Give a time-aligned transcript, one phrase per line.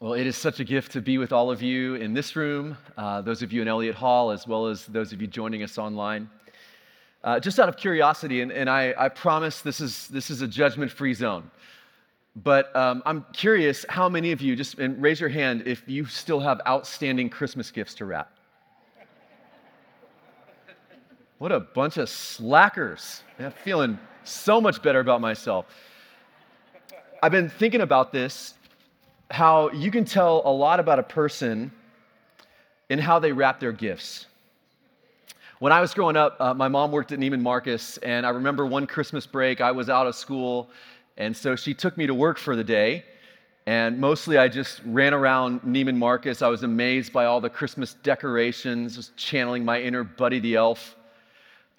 [0.00, 2.76] Well, it is such a gift to be with all of you in this room,
[2.96, 5.76] uh, those of you in Elliott Hall, as well as those of you joining us
[5.76, 6.30] online.
[7.24, 10.46] Uh, just out of curiosity, and, and I, I, promise this is, this is a
[10.46, 11.50] judgment free zone,
[12.36, 16.38] but um, I'm curious how many of you, just raise your hand if you still
[16.38, 18.30] have outstanding Christmas gifts to wrap.
[21.38, 23.24] What a bunch of slackers.
[23.40, 25.66] I'm feeling so much better about myself.
[27.20, 28.54] I've been thinking about this
[29.30, 31.70] how you can tell a lot about a person
[32.88, 34.26] in how they wrap their gifts.
[35.58, 38.64] When I was growing up, uh, my mom worked at Neiman Marcus, and I remember
[38.64, 40.70] one Christmas break, I was out of school,
[41.16, 43.04] and so she took me to work for the day.
[43.66, 46.40] And mostly I just ran around Neiman Marcus.
[46.40, 50.96] I was amazed by all the Christmas decorations, just channeling my inner Buddy the Elf.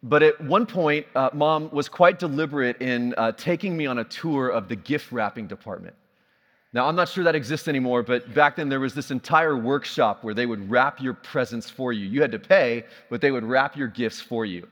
[0.04, 4.04] But at one point, uh, mom was quite deliberate in uh, taking me on a
[4.04, 5.96] tour of the gift wrapping department.
[6.72, 10.24] Now, I'm not sure that exists anymore, but back then there was this entire workshop
[10.24, 12.06] where they would wrap your presents for you.
[12.06, 14.68] You had to pay, but they would wrap your gifts for you.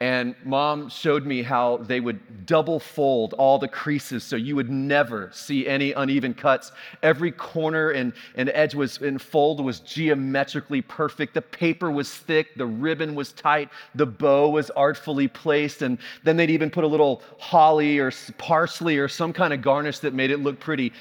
[0.00, 4.68] And mom showed me how they would double fold all the creases so you would
[4.70, 6.72] never see any uneven cuts.
[7.04, 11.34] Every corner and, and edge was and fold was geometrically perfect.
[11.34, 16.36] The paper was thick, the ribbon was tight, the bow was artfully placed, and then
[16.36, 20.32] they'd even put a little holly or parsley or some kind of garnish that made
[20.32, 20.92] it look pretty.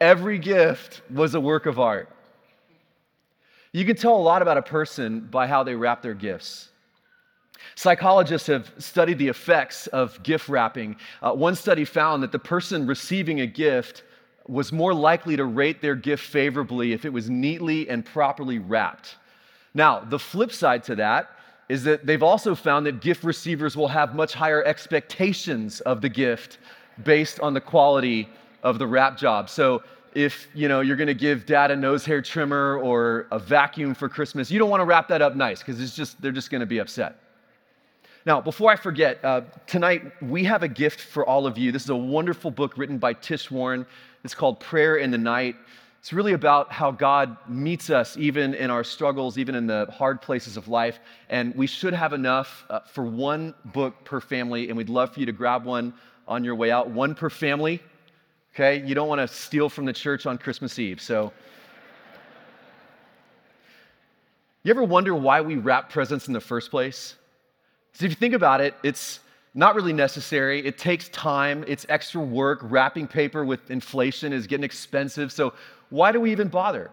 [0.00, 2.08] Every gift was a work of art.
[3.72, 6.68] You can tell a lot about a person by how they wrap their gifts.
[7.74, 10.96] Psychologists have studied the effects of gift wrapping.
[11.20, 14.04] Uh, one study found that the person receiving a gift
[14.46, 19.16] was more likely to rate their gift favorably if it was neatly and properly wrapped.
[19.74, 21.30] Now, the flip side to that
[21.68, 26.08] is that they've also found that gift receivers will have much higher expectations of the
[26.08, 26.58] gift
[27.04, 28.28] based on the quality
[28.62, 29.48] of the wrap job.
[29.48, 29.82] So
[30.14, 33.94] if you know you're going to give dad a nose hair trimmer or a vacuum
[33.94, 36.50] for Christmas, you don't want to wrap that up nice because it's just they're just
[36.50, 37.20] going to be upset.
[38.26, 41.72] Now, before I forget, uh, tonight we have a gift for all of you.
[41.72, 43.86] This is a wonderful book written by Tish Warren.
[44.24, 45.56] It's called Prayer in the Night.
[46.00, 50.20] It's really about how God meets us even in our struggles, even in the hard
[50.20, 51.00] places of life.
[51.28, 55.20] And we should have enough uh, for one book per family, and we'd love for
[55.20, 55.94] you to grab one
[56.26, 56.90] on your way out.
[56.90, 57.80] One per family,
[58.58, 58.84] okay?
[58.84, 61.00] You don't want to steal from the church on Christmas Eve.
[61.00, 61.32] So,
[64.64, 67.14] you ever wonder why we wrap presents in the first place?
[67.92, 69.20] So, if you think about it, it's
[69.54, 70.64] not really necessary.
[70.66, 72.58] It takes time, it's extra work.
[72.62, 75.30] Wrapping paper with inflation is getting expensive.
[75.30, 75.54] So,
[75.90, 76.90] why do we even bother?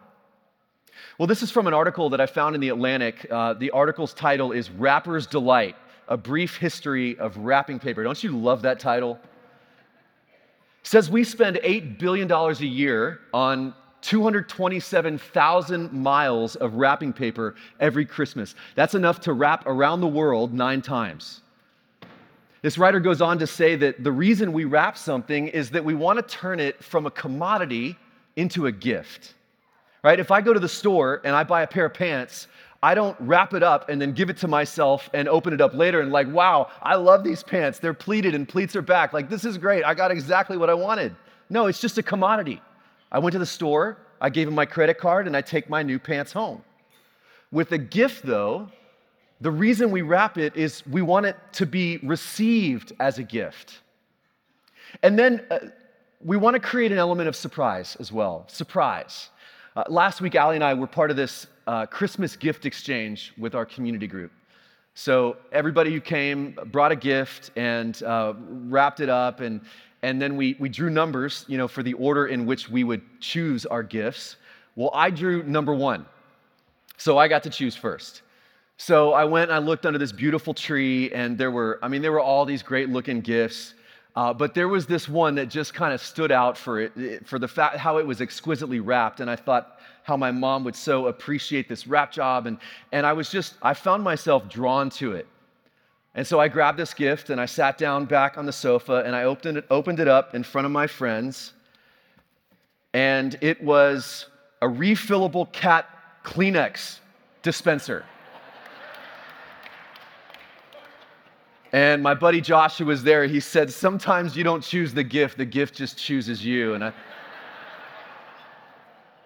[1.17, 3.25] Well, this is from an article that I found in The Atlantic.
[3.29, 5.75] Uh, the article's title is Wrapper's Delight
[6.07, 8.03] A Brief History of Wrapping Paper.
[8.03, 9.19] Don't you love that title?
[10.85, 18.53] Says we spend $8 billion a year on 227,000 miles of wrapping paper every Christmas.
[18.75, 21.41] That's enough to wrap around the world nine times.
[22.61, 25.95] This writer goes on to say that the reason we wrap something is that we
[25.95, 27.97] want to turn it from a commodity
[28.35, 29.33] into a gift.
[30.03, 30.19] Right?
[30.19, 32.47] If I go to the store and I buy a pair of pants,
[32.85, 35.73] I don't wrap it up and then give it to myself and open it up
[35.73, 37.79] later and like, wow, I love these pants.
[37.79, 39.11] They're pleated and pleats are back.
[39.11, 39.83] Like, this is great.
[39.83, 41.15] I got exactly what I wanted.
[41.49, 42.61] No, it's just a commodity.
[43.11, 45.81] I went to the store, I gave him my credit card, and I take my
[45.81, 46.63] new pants home.
[47.51, 48.69] With a gift, though,
[49.41, 53.79] the reason we wrap it is we want it to be received as a gift.
[55.01, 55.57] And then uh,
[56.23, 58.45] we want to create an element of surprise as well.
[58.47, 59.29] Surprise.
[59.75, 63.55] Uh, last week, Ali and I were part of this uh, Christmas gift exchange with
[63.55, 64.31] our community group.
[64.93, 69.61] So everybody who came brought a gift and uh, wrapped it up, and,
[70.03, 73.01] and then we, we drew numbers, you know, for the order in which we would
[73.19, 74.37] choose our gifts.
[74.75, 76.05] Well, I drew number one,
[76.97, 78.21] so I got to choose first.
[78.77, 82.01] So I went and I looked under this beautiful tree, and there were, I mean,
[82.01, 83.73] there were all these great looking gifts.
[84.15, 87.37] Uh, but there was this one that just kind of stood out for it, for
[87.37, 89.19] the fact how it was exquisitely wrapped.
[89.19, 92.47] And I thought how my mom would so appreciate this wrap job.
[92.47, 92.57] And,
[92.93, 95.27] and I was just, I found myself drawn to it.
[96.13, 99.13] And so I grabbed this gift and I sat down back on the sofa and
[99.13, 101.51] I opened it, opened it up in front of my friends.
[102.93, 104.27] And it was
[104.61, 105.89] a refillable cat
[106.23, 106.99] Kleenex
[107.41, 108.05] dispenser.
[111.75, 115.43] And my buddy Joshua was there, he said, Sometimes you don't choose the gift, the
[115.43, 116.73] gift just chooses you.
[116.73, 116.93] And I,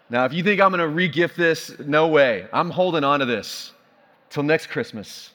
[0.09, 2.47] now, if you think I'm going to re-gift this, no way.
[2.51, 3.73] I'm holding on to this
[4.31, 5.29] till next Christmas,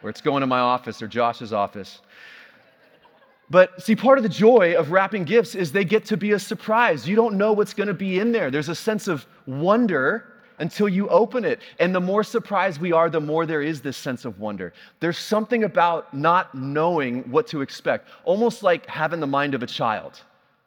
[0.00, 2.00] where it's going to my office or Josh's office.
[3.50, 6.38] But see, part of the joy of wrapping gifts is they get to be a
[6.38, 7.06] surprise.
[7.06, 8.50] You don't know what's going to be in there.
[8.50, 10.29] There's a sense of wonder
[10.60, 11.58] until you open it.
[11.80, 14.72] And the more surprised we are, the more there is this sense of wonder.
[15.00, 19.66] There's something about not knowing what to expect, almost like having the mind of a
[19.66, 20.22] child,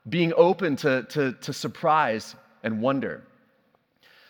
[0.10, 3.24] being open to, to, to surprise and wonder.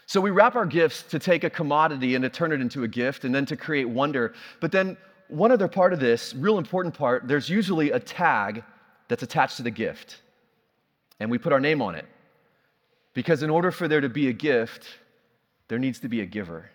[0.05, 2.87] So we wrap our gifts to take a commodity and to turn it into a
[2.87, 4.33] gift and then to create wonder.
[4.59, 4.97] But then
[5.29, 8.63] one other part of this, real important part, there's usually a tag
[9.07, 10.21] that's attached to the gift.
[11.19, 12.05] And we put our name on it.
[13.13, 14.87] Because in order for there to be a gift,
[15.73, 16.69] there needs to be a giver.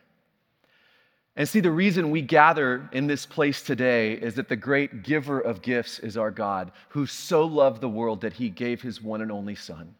[1.37, 5.39] And see, the reason we gather in this place today is that the great giver
[5.39, 9.21] of gifts is our God, who so loved the world that he gave his one
[9.21, 9.95] and only Son.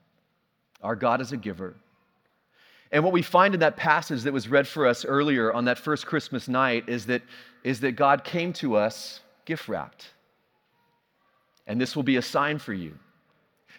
[0.83, 1.77] Our God is a giver.
[2.91, 5.79] And what we find in that passage that was read for us earlier on that
[5.79, 7.23] first Christmas night is that,
[7.63, 10.07] is that God came to us gift wrapped.
[11.69, 12.99] And this will be a sign for you.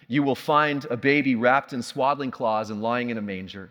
[0.08, 3.70] You will find a baby wrapped in swaddling cloths and lying in a manger.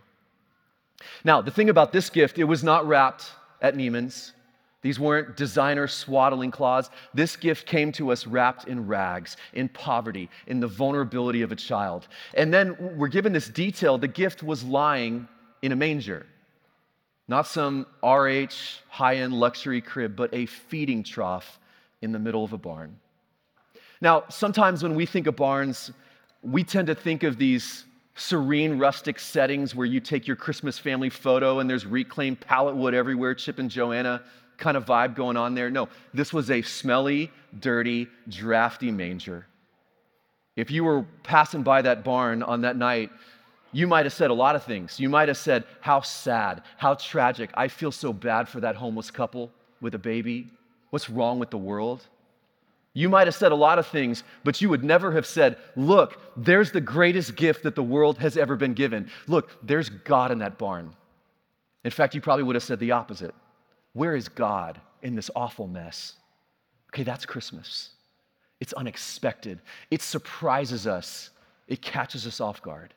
[1.25, 3.31] Now, the thing about this gift, it was not wrapped
[3.61, 4.33] at Neiman's.
[4.83, 6.91] These weren't designer swaddling cloths.
[7.13, 11.57] This gift came to us wrapped in rags, in poverty, in the vulnerability of a
[11.57, 12.07] child.
[12.35, 15.27] And then we're given this detail the gift was lying
[15.63, 16.27] in a manger.
[17.27, 21.59] Not some RH high end luxury crib, but a feeding trough
[22.01, 22.97] in the middle of a barn.
[24.01, 25.91] Now, sometimes when we think of barns,
[26.43, 27.85] we tend to think of these
[28.19, 32.95] serene, rustic settings where you take your Christmas family photo and there's reclaimed pallet wood
[32.95, 34.23] everywhere, Chip and Joanna
[34.59, 35.71] kind of vibe going on there.
[35.71, 37.31] No, this was a smelly,
[37.61, 39.47] dirty, drafty manger.
[40.57, 43.11] If you were passing by that barn on that night,
[43.71, 44.99] you might have said a lot of things.
[44.99, 47.51] You might have said, How sad, how tragic.
[47.55, 50.49] I feel so bad for that homeless couple with a baby.
[50.91, 52.07] What's wrong with the world?
[52.99, 56.21] You might have said a lot of things, but you would never have said, Look,
[56.37, 59.09] there's the greatest gift that the world has ever been given.
[59.29, 60.97] Look, there's God in that barn.
[61.85, 63.37] In fact, you probably would have said the opposite.
[63.93, 66.15] Where is God in this awful mess?
[66.89, 67.91] Okay, that's Christmas.
[68.59, 69.61] It's unexpected,
[69.93, 71.31] it surprises us,
[71.69, 72.95] it catches us off guard.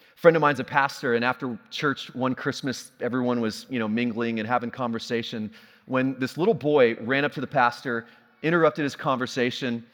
[0.00, 3.88] A friend of mine's a pastor, and after church one Christmas, everyone was, you know,
[3.88, 5.50] mingling and having conversation.
[5.86, 8.06] When this little boy ran up to the pastor,
[8.46, 9.84] interrupted his conversation,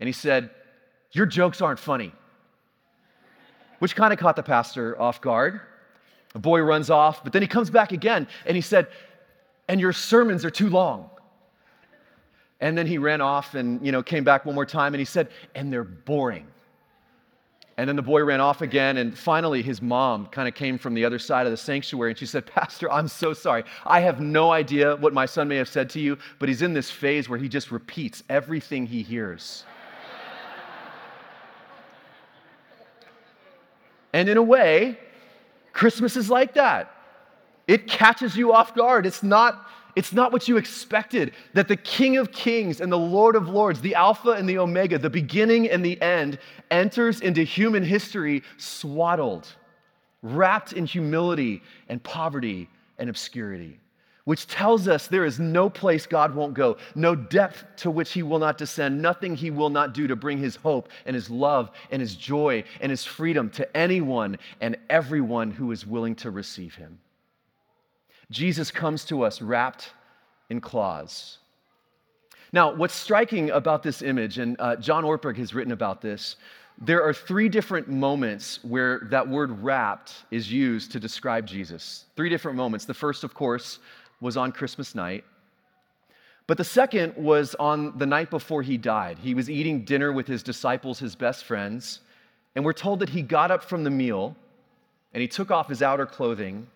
[0.00, 0.50] and he said,
[1.12, 2.12] Your jokes aren't funny.
[3.78, 5.60] Which kind of caught the pastor off guard.
[6.32, 8.88] The boy runs off, but then he comes back again and he said,
[9.68, 11.10] and your sermons are too long.
[12.60, 15.04] And then he ran off and you know came back one more time and he
[15.04, 16.46] said, and they're boring.
[17.78, 20.94] And then the boy ran off again, and finally his mom kind of came from
[20.94, 23.62] the other side of the sanctuary and she said, Pastor, I'm so sorry.
[23.86, 26.74] I have no idea what my son may have said to you, but he's in
[26.74, 29.62] this phase where he just repeats everything he hears.
[34.12, 34.98] and in a way,
[35.72, 36.92] Christmas is like that.
[37.68, 39.06] It catches you off guard.
[39.06, 41.32] It's not, it's not what you expected.
[41.54, 44.98] That the King of Kings and the Lord of Lords, the Alpha and the Omega,
[44.98, 46.38] the beginning and the end,
[46.70, 49.48] enters into human history swaddled,
[50.22, 52.68] wrapped in humility and poverty
[52.98, 53.80] and obscurity,
[54.24, 58.22] which tells us there is no place God won't go, no depth to which He
[58.22, 61.70] will not descend, nothing He will not do to bring His hope and His love
[61.90, 66.74] and His joy and His freedom to anyone and everyone who is willing to receive
[66.74, 66.98] Him.
[68.30, 69.92] Jesus comes to us wrapped
[70.50, 71.38] in claws.
[72.52, 76.36] Now, what's striking about this image, and uh, John Ortberg has written about this,
[76.80, 82.04] there are three different moments where that word wrapped is used to describe Jesus.
[82.16, 82.84] Three different moments.
[82.84, 83.80] The first, of course,
[84.20, 85.24] was on Christmas night.
[86.46, 89.18] But the second was on the night before he died.
[89.18, 92.00] He was eating dinner with his disciples, his best friends,
[92.54, 94.34] and we're told that he got up from the meal
[95.12, 96.66] and he took off his outer clothing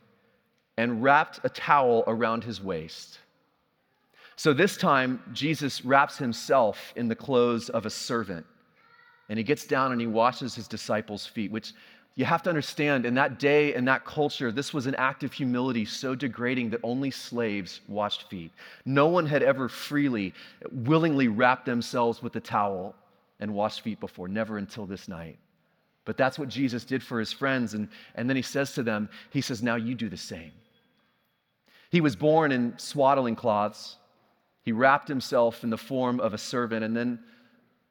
[0.77, 3.19] and wrapped a towel around his waist.
[4.37, 8.47] So this time, Jesus wraps himself in the clothes of a servant.
[9.29, 11.73] And he gets down and he washes his disciples' feet, which
[12.15, 15.33] you have to understand in that day and that culture, this was an act of
[15.33, 18.53] humility so degrading that only slaves washed feet.
[18.85, 20.35] No one had ever freely,
[20.71, 22.95] willingly wrapped themselves with a towel
[23.41, 25.39] and washed feet before, never until this night.
[26.05, 27.75] But that's what Jesus did for his friends.
[27.75, 30.53] And, and then he says to them, He says, Now you do the same.
[31.93, 33.97] He was born in swaddling cloths.
[34.63, 36.83] He wrapped himself in the form of a servant.
[36.83, 37.19] And then,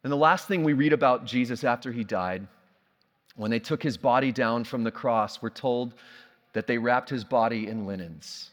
[0.04, 2.48] and the last thing we read about Jesus after he died,
[3.36, 5.94] when they took his body down from the cross, we're told
[6.54, 8.50] that they wrapped his body in linens.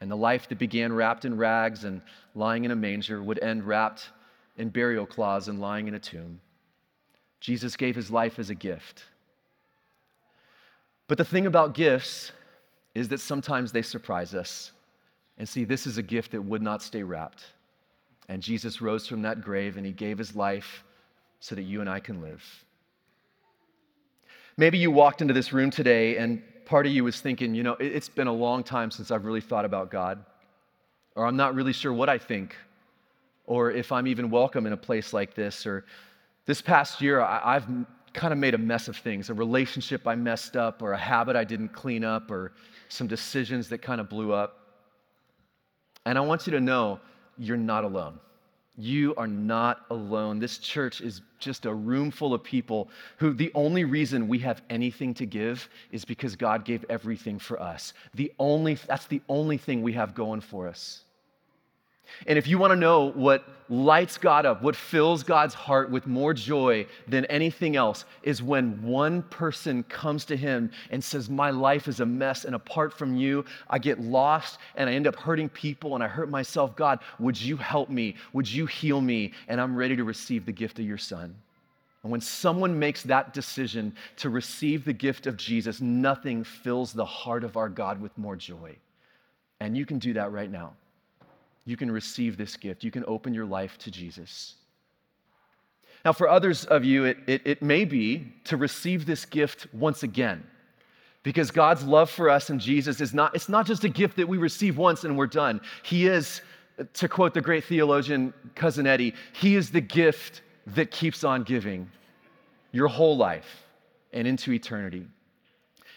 [0.00, 2.00] And the life that began wrapped in rags and
[2.36, 4.10] lying in a manger would end wrapped
[4.58, 6.40] in burial cloths and lying in a tomb.
[7.40, 9.02] Jesus gave his life as a gift.
[11.08, 12.30] But the thing about gifts
[12.94, 14.72] is that sometimes they surprise us.
[15.38, 17.44] And see, this is a gift that would not stay wrapped.
[18.28, 20.84] And Jesus rose from that grave and he gave his life
[21.40, 22.42] so that you and I can live.
[24.56, 27.76] Maybe you walked into this room today and part of you was thinking, you know,
[27.80, 30.24] it's been a long time since I've really thought about God,
[31.16, 32.56] or I'm not really sure what I think,
[33.46, 35.84] or if I'm even welcome in a place like this, or
[36.46, 37.66] this past year, I've
[38.14, 41.36] kind of made a mess of things a relationship I messed up, or a habit
[41.36, 42.52] I didn't clean up, or
[42.88, 44.58] some decisions that kind of blew up.
[46.04, 47.00] And I want you to know
[47.38, 48.18] you're not alone.
[48.76, 50.38] You are not alone.
[50.38, 52.88] This church is just a room full of people
[53.18, 57.60] who the only reason we have anything to give is because God gave everything for
[57.60, 57.92] us.
[58.14, 61.04] The only that's the only thing we have going for us.
[62.26, 66.06] And if you want to know what lights God up, what fills God's heart with
[66.06, 71.50] more joy than anything else, is when one person comes to Him and says, My
[71.50, 75.16] life is a mess, and apart from you, I get lost and I end up
[75.16, 76.76] hurting people and I hurt myself.
[76.76, 78.16] God, would you help me?
[78.32, 79.32] Would you heal me?
[79.48, 81.34] And I'm ready to receive the gift of your Son.
[82.02, 87.04] And when someone makes that decision to receive the gift of Jesus, nothing fills the
[87.04, 88.76] heart of our God with more joy.
[89.60, 90.72] And you can do that right now
[91.64, 92.82] you can receive this gift.
[92.84, 94.54] You can open your life to Jesus.
[96.04, 100.02] Now, for others of you, it, it, it, may be to receive this gift once
[100.02, 100.44] again.
[101.22, 104.26] Because God's love for us and Jesus is not, it's not just a gift that
[104.26, 105.60] we receive once and we're done.
[105.84, 106.42] He is,
[106.94, 110.42] to quote the great theologian Cousin Eddie, He is the gift
[110.74, 111.88] that keeps on giving
[112.72, 113.64] your whole life
[114.12, 115.06] and into eternity.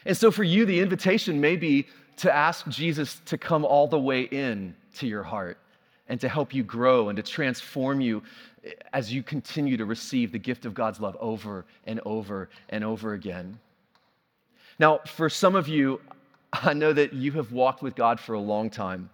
[0.05, 4.00] And so for you, the invitation may be to ask Jesus to come all the
[4.00, 5.57] way in to your heart
[6.07, 8.22] and to help you grow and to transform you
[8.93, 13.13] as you continue to receive the gift of God's love over and over and over
[13.13, 13.60] again.
[14.79, 16.01] Now, for some of you,
[16.53, 19.10] I know that you have walked with God for a long time.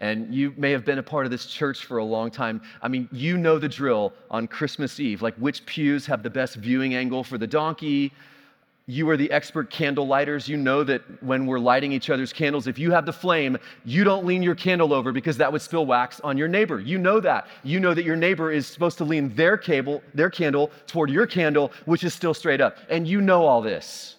[0.00, 2.60] And you may have been a part of this church for a long time.
[2.82, 6.56] I mean, you know the drill on Christmas Eve, like which pews have the best
[6.56, 8.12] viewing angle for the donkey,
[8.86, 10.46] you are the expert candle lighters.
[10.46, 14.04] You know that when we're lighting each other's candles, if you have the flame, you
[14.04, 16.78] don't lean your candle over because that would spill wax on your neighbor.
[16.80, 17.46] You know that.
[17.62, 21.26] You know that your neighbor is supposed to lean their cable, their candle toward your
[21.26, 22.76] candle, which is still straight up.
[22.90, 24.16] And you know all this.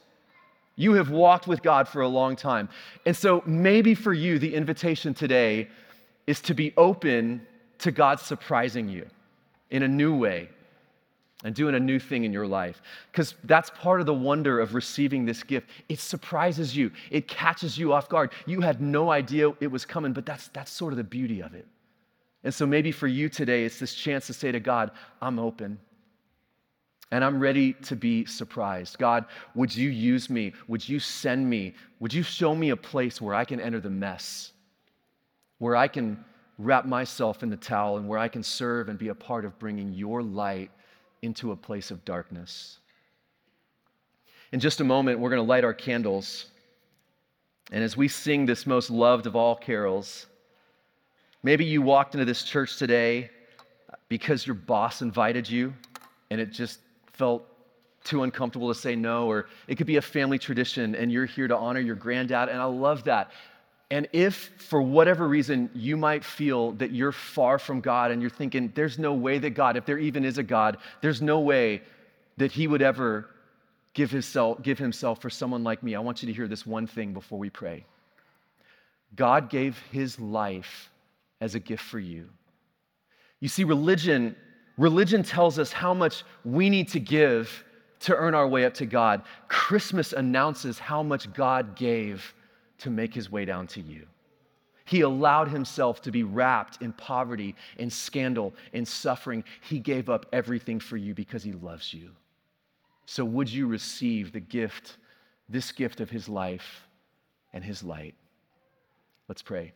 [0.78, 2.68] You have walked with God for a long time.
[3.06, 5.70] And so maybe for you, the invitation today
[6.26, 7.46] is to be open
[7.80, 9.06] to God surprising you
[9.70, 10.50] in a new way
[11.46, 12.82] and doing a new thing in your life.
[13.12, 15.70] Because that's part of the wonder of receiving this gift.
[15.90, 18.32] It surprises you, it catches you off guard.
[18.48, 21.54] You had no idea it was coming, but that's, that's sort of the beauty of
[21.54, 21.68] it.
[22.44, 24.90] And so maybe for you today, it's this chance to say to God,
[25.22, 25.78] I'm open.
[27.12, 28.98] And I'm ready to be surprised.
[28.98, 30.52] God, would you use me?
[30.68, 31.76] Would you send me?
[32.00, 34.52] Would you show me a place where I can enter the mess?
[35.60, 36.26] Where I can
[36.58, 39.60] wrap myself in the towel and where I can serve and be a part of
[39.60, 40.72] bringing your light
[41.26, 42.80] into a place of darkness.
[44.52, 46.46] In just a moment, we're going to light our candles.
[47.72, 50.28] And as we sing this most loved of all carols,
[51.44, 53.30] maybe you walked into this church today
[54.08, 55.74] because your boss invited you
[56.30, 56.80] and it just
[57.12, 57.46] felt
[58.04, 61.48] too uncomfortable to say no, or it could be a family tradition and you're here
[61.48, 63.32] to honor your granddad, and I love that.
[63.92, 68.32] And if for whatever reason you might feel that you're far from God and you're
[68.32, 71.82] thinking, there's no way that God, if there even is a God, there's no way
[72.38, 73.30] that He would ever
[73.96, 76.86] give himself, give himself for someone like me, I want you to hear this one
[76.86, 77.86] thing before we pray.
[79.16, 80.92] God gave His life
[81.42, 82.30] as a gift for you.
[83.40, 84.36] You see, religion,
[84.78, 87.64] religion tells us how much we need to give
[88.02, 89.24] to earn our way up to God.
[89.48, 92.34] Christmas announces how much God gave
[92.80, 94.06] to make his way down to you.
[94.86, 99.44] He allowed himself to be wrapped in poverty, in scandal, in suffering.
[99.62, 102.12] He gave up everything for you because he loves you.
[103.08, 104.98] So, would you receive the gift,
[105.50, 106.88] this gift of his life
[107.54, 108.16] and his light?
[109.28, 109.74] Let's pray.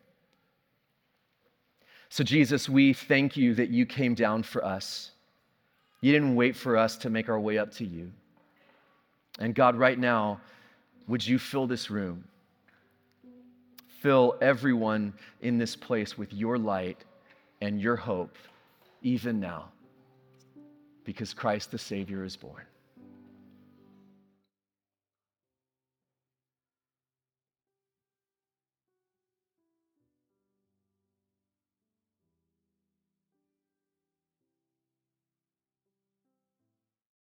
[2.09, 5.11] So, Jesus, we thank you that you came down for us.
[6.01, 8.11] You didn't wait for us to make our way up to you.
[9.39, 10.39] And God, right now,
[11.07, 12.23] would you fill this room?
[13.99, 17.03] Fill everyone in this place with your light
[17.61, 18.37] and your hope,
[19.01, 19.69] even now,
[21.03, 22.63] because Christ the Savior is born.